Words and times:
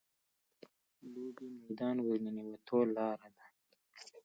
لوبې 1.13 1.47
میدان 1.61 1.95
ورننوتو 2.07 2.77
لاره 2.95 3.27
ده. 3.35 3.45